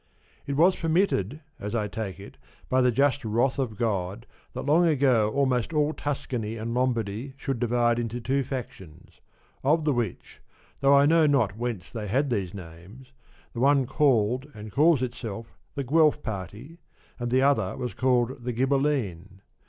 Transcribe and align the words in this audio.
It 0.47 0.53
was 0.53 0.75
permitted, 0.75 1.41
as 1.59 1.75
I 1.75 1.87
take 1.87 2.19
it, 2.19 2.37
by 2.69 2.81
the 2.81 2.91
just 2.91 3.23
wrath 3.23 3.59
of 3.59 3.77
God 3.77 4.25
that 4.53 4.63
long 4.65 4.87
ago 4.87 5.29
almost 5.29 5.73
all 5.73 5.93
Tuscany 5.93 6.57
and 6.57 6.73
Lombardy 6.73 7.35
should 7.37 7.59
divide 7.59 7.99
into 7.99 8.19
two 8.19 8.43
factions; 8.43 9.21
of 9.63 9.85
the 9.85 9.93
which 9.93 10.41
(though 10.79 10.95
I 10.97 11.05
know 11.05 11.27
not 11.27 11.55
whence 11.55 11.91
they 11.91 12.07
had 12.07 12.31
these 12.31 12.51
names) 12.51 13.11
the 13.53 13.59
one 13.59 13.85
called 13.85 14.49
and 14.55 14.71
calls 14.71 15.03
itself 15.03 15.55
the 15.75 15.83
Guelf 15.83 16.23
party, 16.23 16.79
and 17.19 17.29
the 17.29 17.43
other 17.43 17.77
was 17.77 17.93
called 17.93 18.43
the 18.43 18.53
Ghibelline. 18.53 19.41